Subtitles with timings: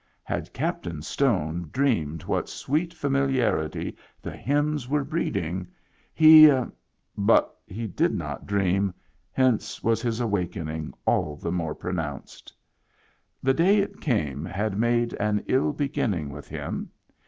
[0.23, 5.67] Had Captain Stone dreamed what sweet familiarity the hymns were breeding,
[6.11, 6.51] he—
[7.15, 8.95] but he did not dream,
[9.31, 12.51] hence was his awakening all the more pronounced.
[13.43, 16.89] The day it came had made an ill beginning with him.